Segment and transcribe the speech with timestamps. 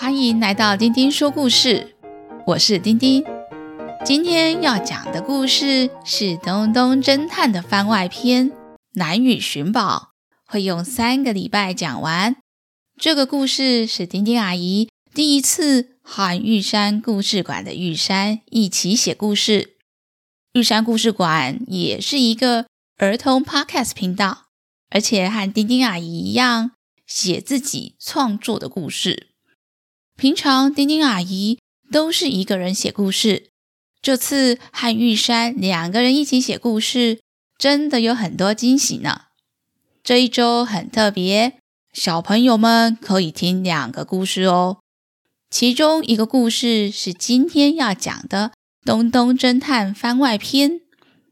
[0.00, 1.94] 欢迎来到丁丁说故事，
[2.46, 3.22] 我是丁丁。
[4.02, 8.50] 今天要讲的故事是《东东侦探》的番外篇
[8.94, 10.12] 《兰屿寻宝》，
[10.50, 12.36] 会用三个礼拜讲完。
[12.98, 19.76] 这个故事是丁丁阿姨第一次和玉山故事馆的玉山一起写故事。
[20.54, 22.64] 玉山故事馆也是一个
[22.96, 24.46] 儿童 Podcast 频道，
[24.88, 26.70] 而且和丁丁阿姨一样
[27.06, 29.26] 写自己创作的故事。
[30.20, 31.58] 平常丁丁阿姨
[31.90, 33.48] 都是一个人写故事，
[34.02, 37.20] 这次和玉山两个人一起写故事，
[37.56, 39.22] 真的有很多惊喜呢。
[40.04, 41.54] 这一周很特别，
[41.94, 44.80] 小朋友们可以听两个故事哦。
[45.48, 48.52] 其中一个故事是今天要讲的
[48.84, 50.82] 《东东侦探》番外篇，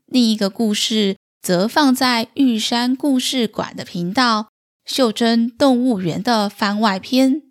[0.07, 4.45] 另一个故事则放在玉山故事馆的频道
[4.87, 7.43] 《袖珍动物园》的番外篇。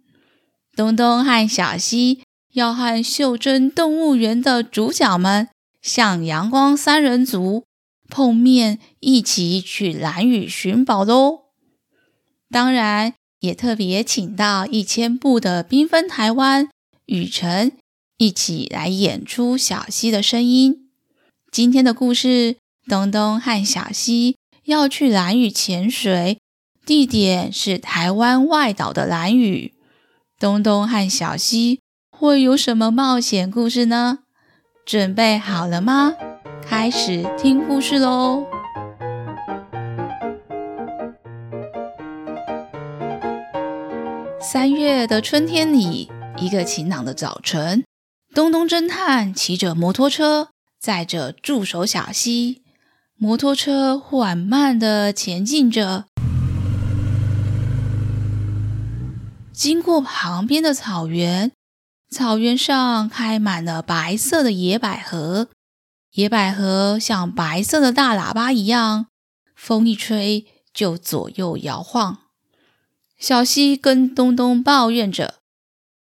[0.77, 2.21] 东东和小西
[2.53, 5.49] 要和袖珍动物园的主角们
[5.81, 7.63] 向阳光三人组
[8.07, 11.45] 碰面，一起去蓝屿寻宝喽！
[12.51, 16.69] 当然，也特别请到一千步的缤纷台湾
[17.07, 17.71] 雨辰
[18.17, 20.91] 一起来演出小溪的声音。
[21.51, 26.37] 今天的故事，东东和小溪要去蓝屿潜水，
[26.85, 29.73] 地点是台湾外岛的蓝屿。
[30.39, 34.19] 东东和小西会有什么冒险故事呢？
[34.85, 36.13] 准备好了吗？
[36.61, 38.45] 开始听故事喽！
[44.39, 47.83] 三月的春天里，一个晴朗的早晨，
[48.35, 52.61] 东东侦探骑着摩托车，载着助手小西，
[53.17, 56.05] 摩托车缓慢地前进着。
[59.57, 61.51] 经过旁边的草原，
[62.11, 65.47] 草原上开满了白色的野百合，
[66.11, 69.07] 野百合像白色的大喇叭一样，
[69.55, 72.19] 风一吹就左右摇晃。
[73.17, 75.39] 小西跟东东抱怨着：“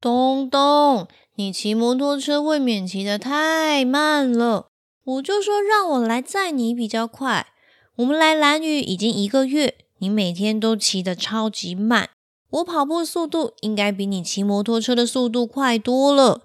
[0.01, 4.69] 东东，你骑摩托车未免骑得太慢了，
[5.03, 7.49] 我就说让我来载你比较快。
[7.97, 12.09] 我们来蓝雨已经一个月，你每天都骑得超级慢。”
[12.55, 16.43] 我跑步速度应该比你骑摩托车的速度快多了。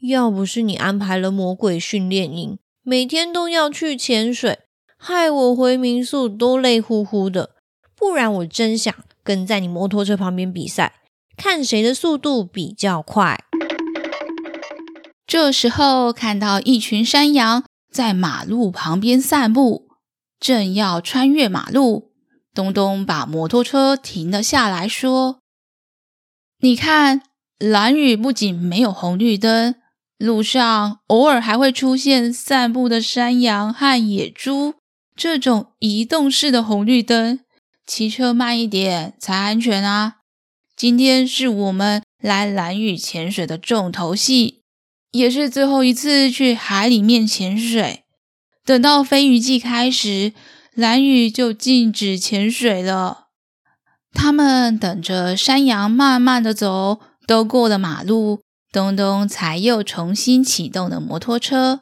[0.00, 4.58] 要不是你安排了魔鬼训练营，每天都要去潜水，
[4.98, 7.50] 害我回民宿都累乎乎的。
[7.94, 8.92] 不然我真想
[9.22, 10.94] 跟在你摩托车旁边比赛，
[11.36, 13.44] 看谁的速度比较快。
[15.26, 19.88] 这时候看到一群山羊在马路旁边散步，
[20.40, 22.05] 正要穿越马路。
[22.56, 25.40] 东东把摩托车停了下来，说
[26.60, 27.20] ：“你看，
[27.58, 29.74] 蓝屿不仅没有红绿灯，
[30.16, 34.74] 路上偶尔还会出现散步的山羊和野猪。
[35.14, 37.40] 这种移动式的红绿灯，
[37.86, 40.16] 骑车慢一点才安全啊！
[40.74, 44.62] 今天是我们来蓝屿潜水的重头戏，
[45.10, 48.04] 也是最后一次去海里面潜水。
[48.64, 50.32] 等到飞鱼季开始。”
[50.76, 53.28] 蓝雨就禁止潜水了。
[54.12, 61.80] 他们等着山羊慢慢的走，都过了马路，东东才又重新启动了摩托车。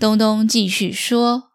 [0.00, 1.50] 东东继续说：“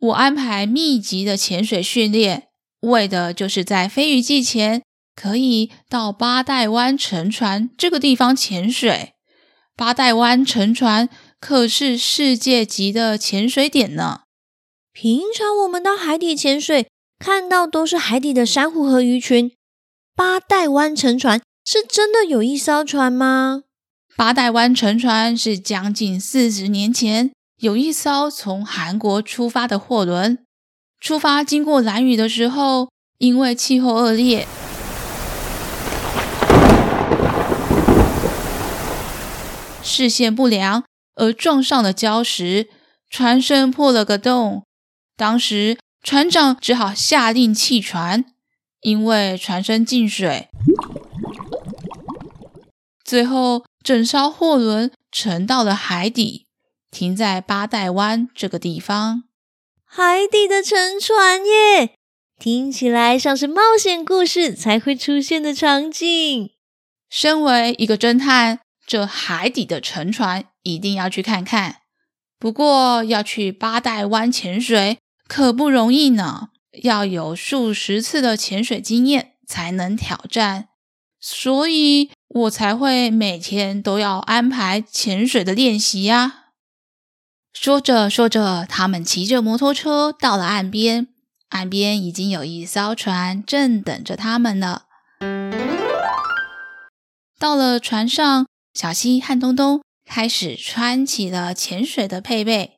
[0.00, 2.48] 我安排密集的潜水训练，
[2.80, 4.82] 为的就是在飞鱼季前
[5.14, 9.12] 可以到八代湾沉船这个地方潜水。
[9.76, 11.08] 八代湾沉船。”
[11.40, 14.20] 可是世界级的潜水点呢。
[14.92, 19.50] 平常我们到海底潜水，看到都是海底的珊瑚和鱼群。
[20.14, 23.62] 八代湾沉船是真的有一艘船吗？
[24.16, 27.30] 八代湾沉船是将近四十年前
[27.62, 30.44] 有一艘从韩国出发的货轮，
[31.00, 34.46] 出发经过蓝屿的时候，因为气候恶劣，
[39.82, 40.84] 视线不良。
[41.14, 42.68] 而撞上了礁石，
[43.08, 44.64] 船身破了个洞。
[45.16, 48.24] 当时船长只好下令弃船，
[48.80, 50.48] 因为船身进水。
[53.04, 56.46] 最后，整艘货轮沉到了海底，
[56.90, 59.24] 停在八代湾这个地方。
[59.84, 61.94] 海底的沉船耶，
[62.38, 66.50] 听起来像是冒险故事才会出现的场景。
[67.10, 68.60] 身为一个侦探，
[68.90, 70.46] 这海底的沉船。
[70.62, 71.76] 一定要去看看，
[72.38, 76.48] 不过要去八代湾潜水可不容易呢，
[76.82, 80.68] 要有数十次的潜水经验才能挑战，
[81.18, 86.48] 所以我才会每天都要安排潜水的练习呀。
[87.54, 91.08] 说着说着，他们骑着摩托车到了岸边，
[91.48, 94.82] 岸边已经有一艘船正等着他们了。
[97.38, 102.76] 到了船上，小希和东东开始穿起了潜水的配备。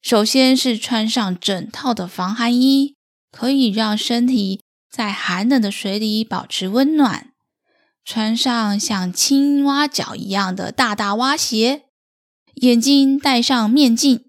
[0.00, 2.94] 首先是穿上整套的防寒衣，
[3.30, 7.32] 可以让身体在寒冷的水里保持温暖。
[8.04, 11.82] 穿上像青蛙脚一样的大大蛙鞋。
[12.54, 14.24] 眼睛戴上面镜，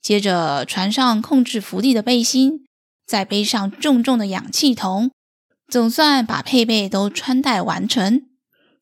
[0.00, 2.64] 接着穿上控制浮力的背心，
[3.04, 5.10] 再背上重重的氧气筒，
[5.66, 8.22] 总算把配备都穿戴完成。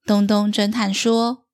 [0.04, 1.44] 东东侦探说：“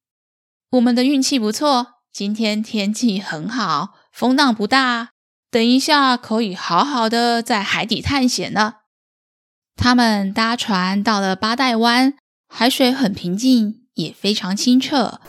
[0.72, 5.10] 我们的运气不错，今天天气很好，风浪不大，
[5.50, 8.76] 等一下可以好好的在海底探险了。”
[9.76, 12.14] 他们搭船到了八代湾，
[12.48, 15.20] 海水很平静，也非常清澈。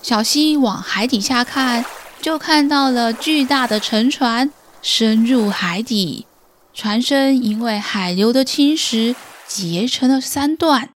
[0.00, 1.84] 小溪往海底下看，
[2.22, 6.26] 就看到了巨大的沉船深入海底，
[6.72, 9.16] 船身因为海流的侵蚀
[9.48, 10.90] 结成了三段。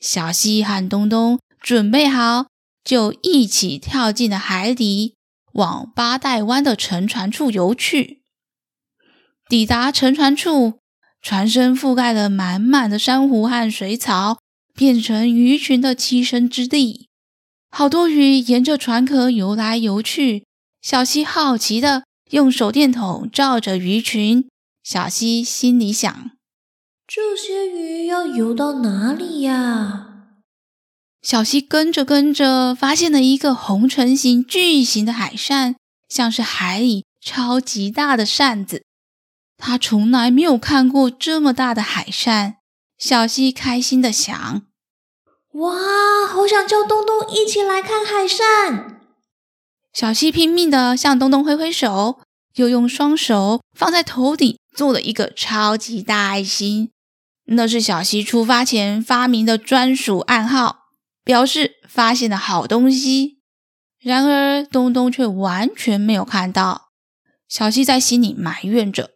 [0.00, 2.46] 小希和东东准备好，
[2.82, 5.14] 就一起跳进了海底，
[5.52, 8.22] 往八代湾的沉船处游去。
[9.48, 10.78] 抵达沉船处，
[11.20, 14.38] 船身覆盖了满满的珊瑚和水草，
[14.74, 17.08] 变成鱼群的栖身之地。
[17.70, 20.46] 好多鱼沿着船壳游来游去，
[20.80, 24.48] 小希好奇地用手电筒照着鱼群。
[24.82, 26.30] 小希心里想：
[27.12, 30.28] 这些鱼要游到哪里呀？
[31.20, 35.74] 小溪跟着跟着，发现了一个红唇形巨型的海扇，
[36.08, 38.84] 像是海里超级大的扇子。
[39.58, 42.58] 他从来没有看过这么大的海扇。
[42.96, 44.62] 小溪开心的想。
[45.54, 45.72] 哇，
[46.28, 49.00] 好想叫东东一起来看海扇！
[49.92, 52.20] 小溪拼命的向东东挥挥手，
[52.54, 56.92] 又用双手放在头顶做了一个超级大爱心。
[57.52, 60.86] 那是小希出发前发明的专属暗号，
[61.24, 63.40] 表示发现了好东西。
[63.98, 66.90] 然而东东却完全没有看到。
[67.48, 69.10] 小希在心里埋怨着：“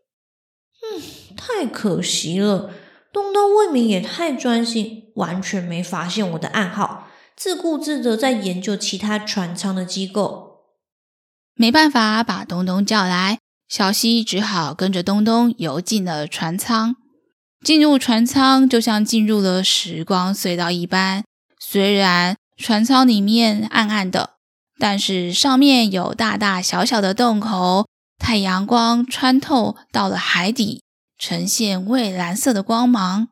[0.82, 1.02] 嗯，
[1.36, 2.72] 太可惜了。”
[3.12, 10.64] 东东未免也太专心，完全没发现我的暗号，自顾自的在研究其他船舱的机构。
[11.54, 13.38] 没办法把东东叫来，
[13.68, 16.96] 小希只好跟着东东游进了船舱。
[17.64, 21.24] 进入船舱就像进入了时光隧道一般，
[21.58, 24.34] 虽然船舱里面暗暗的，
[24.78, 27.88] 但是上面有大大小小的洞口，
[28.18, 30.82] 太阳光穿透到了海底。
[31.16, 33.28] 呈现蔚蓝色的光芒。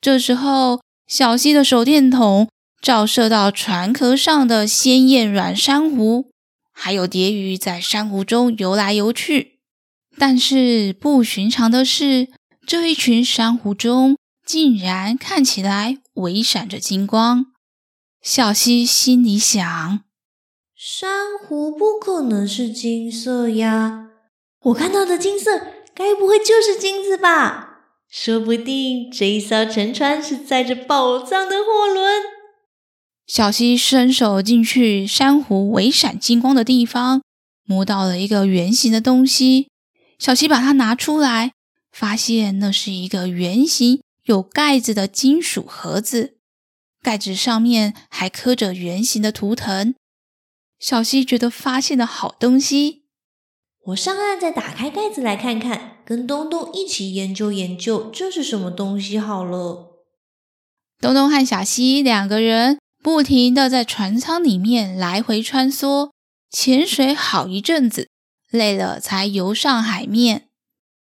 [0.00, 2.48] 这时候，小希的手电筒
[2.82, 6.30] 照射到船壳上的鲜艳软珊瑚，
[6.74, 9.60] 还有蝶鱼在珊瑚中游来游去。
[10.18, 12.28] 但是不寻常的是，
[12.66, 17.46] 这一群珊瑚中竟然看起来微闪着金光。
[18.20, 20.00] 小希心里想：
[20.74, 24.08] 珊瑚不可能是金色呀，
[24.64, 25.68] 我看到的金色。
[25.94, 27.84] 该不会就是金子吧？
[28.10, 32.22] 说不定这一艘沉船是载着宝藏的货轮。
[33.26, 37.22] 小希伸手进去珊瑚微闪金光的地方，
[37.64, 39.68] 摸到了一个圆形的东西。
[40.18, 41.52] 小希把它拿出来，
[41.98, 46.36] 发现那是一个圆形有盖子的金属盒子，
[47.00, 49.94] 盖子上面还刻着圆形的图腾。
[50.78, 53.04] 小西觉得发现了好东西。
[53.86, 60.04] 我上岸再打开盖子来看看，跟东东一起研究研究这是什么东西好了。
[61.00, 66.10] 东东和小西两个人不停的在船舱里面来回穿梭，
[66.50, 68.10] 潜水好一阵子，
[68.50, 70.45] 累了才游上海面。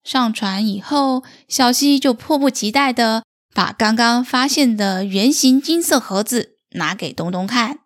[0.04, 7.80] 上船以后，小希就迫不及待的把刚刚发现的圆形金色盒子拿给东东看。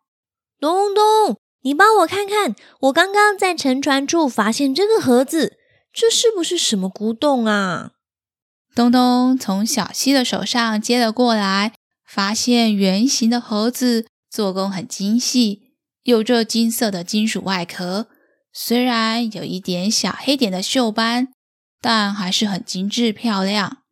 [0.59, 1.37] 东东。
[1.63, 5.57] 你帮我看看，我刚刚在沉船处发现这个盒子，
[5.91, 7.91] 这是不是什么古董啊？
[8.73, 11.73] 东东从小希的手上接了过来，
[12.07, 18.07] 发现圆形的盒子做工很精细，有着金色的金属外壳，
[18.53, 21.33] 虽然有一点小黑点的锈斑，
[21.81, 23.83] 但还是很精致漂亮。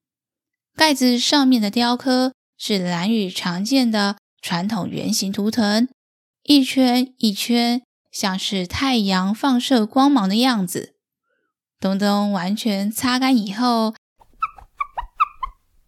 [0.75, 5.88] 盖子上面的雕刻是蓝屿常见的传统圆形图腾。
[6.44, 10.96] 一圈一圈，像是太阳放射光芒的样子。
[11.80, 13.96] 东东完全擦干以后，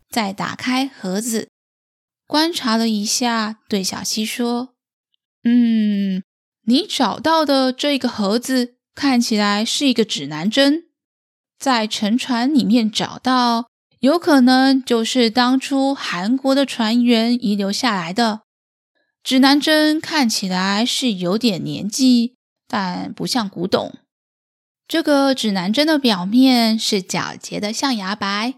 [0.10, 1.50] 再打开盒子，
[2.26, 4.76] 观察了一下，对小希说
[5.46, 6.24] ：“嗯，
[6.66, 10.87] 你找到的这个盒子看起来是一个指南针，
[11.60, 13.68] 在沉船里面找到，
[14.00, 18.42] 有可能就是当初韩国的船员遗留下来的。
[19.24, 22.36] 指南针看起来是有点年纪，
[22.68, 23.94] 但不像古董。
[24.88, 28.54] 这个指南针的表面是皎洁的象牙白。”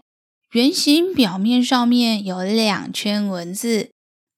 [0.52, 3.92] 圆形表面上面有两圈文字，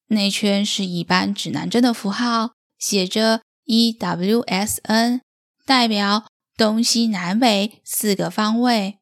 [0.09, 5.21] 内圈是一般指南针的符号，写着 EWSN，
[5.65, 6.27] 代表
[6.63, 9.01] 东西南北四个方位。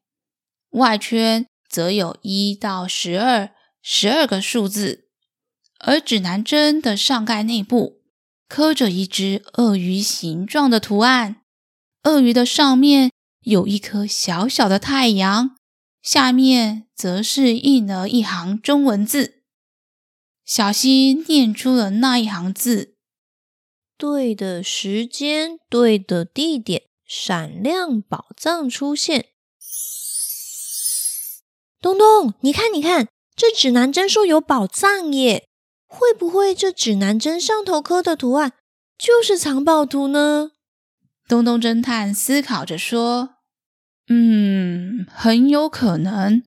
[0.71, 3.51] 外圈则有一到十二，
[3.83, 5.09] 十二个数字。
[5.77, 8.01] 而指南针的上盖内部
[8.47, 11.43] 刻着一只鳄鱼形状的图案，
[12.03, 15.55] 鳄鱼的上面有一颗小小的太阳。
[16.01, 19.43] 下面则是印了一行中文字，
[20.43, 22.95] 小希念出了那一行字
[23.99, 29.25] ：“对的时间，对的地点，闪亮宝藏出现。”
[31.81, 35.49] 东东，你看，你看，这指南针说有宝藏耶！
[35.85, 38.53] 会不会这指南针上头刻的图案
[38.97, 40.51] 就是藏宝图呢？
[41.27, 43.31] 东东侦探思考着说。
[44.07, 46.43] 嗯，很有可能，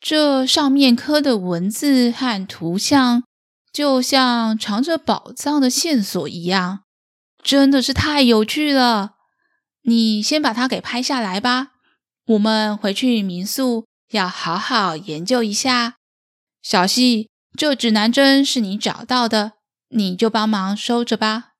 [0.00, 3.24] 这上面刻的文字和图像，
[3.70, 6.84] 就像藏着宝藏的线索一样，
[7.42, 9.17] 真的是太有趣了。
[9.88, 11.68] 你先把它给拍下来吧，
[12.26, 15.94] 我们回去民宿要好好研究一下。
[16.60, 19.52] 小西，这指南针是你找到的，
[19.88, 21.52] 你就帮忙收着吧。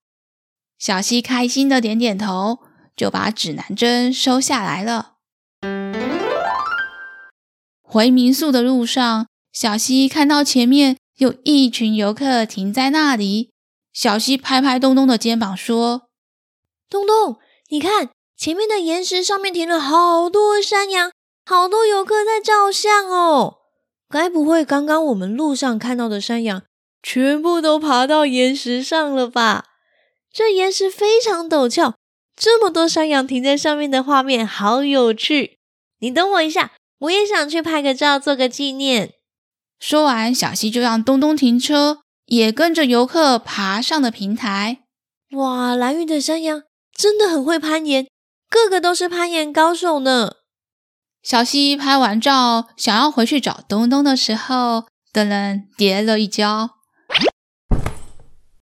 [0.78, 2.58] 小西开心的点点头，
[2.94, 5.14] 就把指南针收下来了。
[7.80, 13.52] 回民宿的路上，小西看到前面有一群游客停在那里。
[13.94, 16.10] 小西拍拍东东的肩膀说
[16.90, 17.38] ：“东东，
[17.70, 21.10] 你看前面的岩石上面停了好多山羊，
[21.44, 23.56] 好多游客在照相哦。
[24.08, 26.62] 该不会刚刚我们路上看到的山羊
[27.02, 29.64] 全部都爬到岩石上了吧？
[30.32, 31.96] 这岩石非常陡峭，
[32.36, 35.58] 这么多山羊停在上面的画面好有趣。
[35.98, 36.70] 你等我一下。”
[37.02, 39.14] 我也想去拍个照，做个纪念。
[39.78, 44.78] 说完，小溪就让东东停车，也跟着游客爬上了平台。
[45.36, 48.08] 哇，蓝玉的山羊真的很会攀岩，
[48.48, 50.36] 个个都是攀岩高手呢。
[51.22, 56.70] 小西拍完照，想要回去找东东的时候，等人跌了一跤。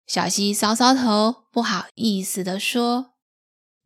[0.06, 3.12] 小西搔搔头，不好意思的说：“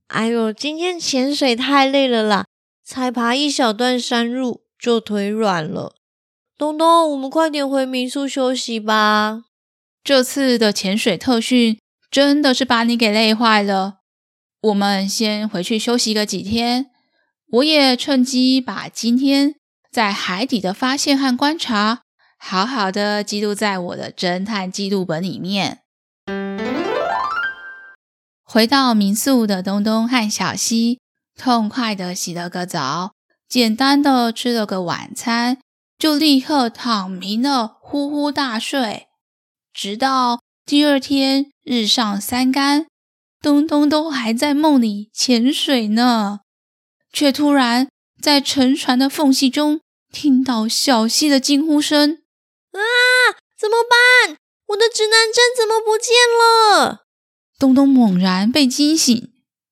[0.09, 2.45] 哎呦，今天潜水太累了啦。”
[2.85, 5.95] 才爬一小段山路就腿软了，
[6.59, 9.45] 东东，我们快点回民宿休息吧。
[10.05, 11.79] 这次的潜水特训
[12.11, 14.01] 真的是把你给累坏了，
[14.63, 16.91] 我们先回去休息个几天。
[17.51, 19.57] 我也趁机把今天
[19.91, 22.03] 在海底的发现和观察，
[22.39, 25.81] 好好的记录在我的侦探记录本里面。
[28.45, 30.99] 回到民宿的东东和小西。
[31.35, 33.15] 痛快的洗了个澡，
[33.49, 35.57] 简单的吃了个晚餐，
[35.99, 39.07] 就立刻躺平了，呼呼大睡。
[39.73, 42.87] 直到第二天日上三竿，
[43.43, 46.41] 东东都还在梦里潜水呢，
[47.13, 47.89] 却突然
[48.23, 49.81] 在沉船的缝隙中
[50.13, 52.23] 听到小溪的惊呼声
[52.73, 52.81] ：“啊，
[53.59, 54.37] 怎么办？
[54.69, 57.01] 我的指南针怎么不见了？”
[57.59, 59.31] 东东猛然被惊醒。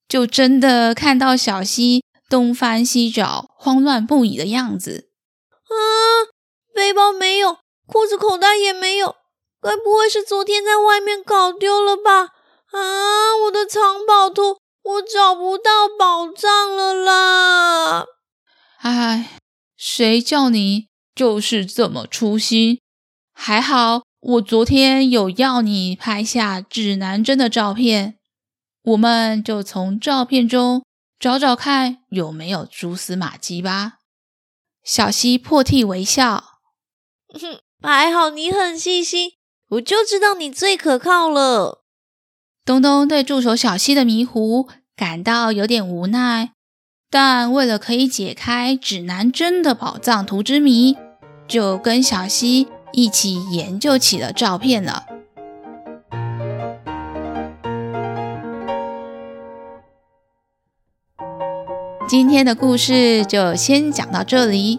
[0.09, 5.09] 就真的看到小溪东翻西找、慌乱不已的样子。
[5.53, 6.27] 啊，
[6.75, 9.15] 背包没有，裤子口袋也没有，
[9.63, 12.31] 该不会是昨天在外面搞丢了吧？
[12.73, 18.07] 啊，我的藏宝图，我找不到宝藏了啦！
[18.79, 19.39] 唉，
[19.77, 22.81] 谁叫你就是这么粗心？
[23.33, 28.19] 还好我昨天有要你拍下指南针的照片。
[28.83, 30.85] 我们就从照片中
[31.19, 33.99] 找找看有没有蛛丝马迹吧。
[34.83, 36.61] 小希破涕为笑，
[37.39, 39.33] 哼，还好你很细心，
[39.69, 41.80] 我就知道你最可靠了。
[42.71, 46.53] 东东对助手小西的迷糊感到有点无奈，
[47.11, 50.97] 但为了可以解开指南针的宝藏图之谜，
[51.49, 55.07] 就跟小西一起研究起了照片了。
[62.09, 64.79] 今天的故事就先讲到这里，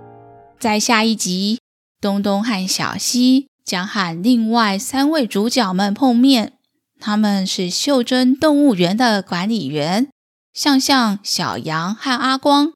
[0.57, 1.59] 在下一集，
[1.99, 6.53] 东东和小西将和另外三位主角们碰面。
[7.01, 10.07] 他们是袖珍动物园的管理员，
[10.53, 12.71] 向向、小羊和阿光，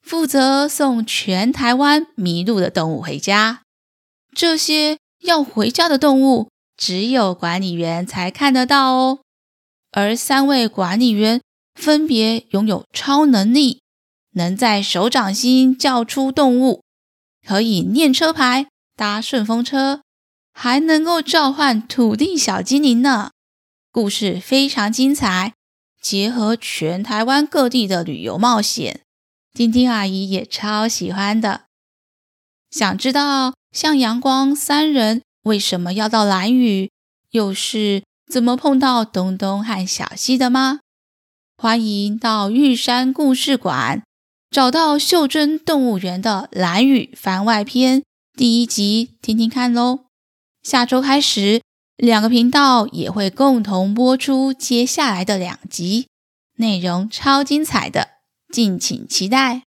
[0.00, 3.62] 负责送全台湾迷路的动物回家。
[4.32, 9.18] 这些要回家的动物，只有管理员才看得到哦。
[9.90, 11.40] 而三位管理员
[11.74, 13.80] 分别拥有超能力，
[14.34, 16.82] 能在手掌心叫出动物，
[17.44, 18.66] 可以念车牌、
[18.96, 20.02] 搭顺风车，
[20.52, 23.30] 还能够召唤土地小精灵呢。
[23.94, 25.52] 故事非常精彩，
[26.02, 29.02] 结合全台湾各地的旅游冒险，
[29.52, 31.66] 丁丁阿姨也超喜欢的。
[32.72, 36.90] 想知道向阳光三人为什么要到蓝屿，
[37.30, 40.80] 又是怎么碰到东东和小西的吗？
[41.56, 44.02] 欢迎到玉山故事馆
[44.50, 48.02] 找到袖珍动物园的蓝屿番外篇
[48.36, 50.06] 第一集听听看喽。
[50.64, 51.62] 下周开始。
[51.96, 56.08] 两个频道也会共同播出接下来的两集，
[56.56, 58.08] 内容超精彩的，
[58.52, 59.62] 敬请期待。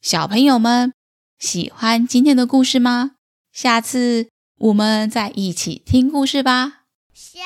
[0.00, 0.92] 小朋友们
[1.38, 3.12] 喜欢今天的故事吗？
[3.52, 6.84] 下次我们再一起听故事吧。
[7.12, 7.40] 下